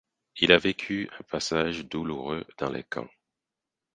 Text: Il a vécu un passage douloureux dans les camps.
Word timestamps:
Il 0.37 0.51
a 0.51 0.57
vécu 0.57 1.07
un 1.19 1.21
passage 1.29 1.85
douloureux 1.85 2.43
dans 2.57 2.71
les 2.71 2.83
camps. 2.83 3.07